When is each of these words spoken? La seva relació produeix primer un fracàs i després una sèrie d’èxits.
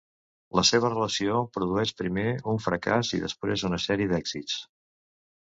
La 0.59 0.61
seva 0.69 0.89
relació 0.93 1.35
produeix 1.57 1.91
primer 1.99 2.23
un 2.55 2.59
fracàs 2.69 3.13
i 3.19 3.21
després 3.27 3.67
una 3.71 3.81
sèrie 3.87 4.11
d’èxits. 4.15 4.59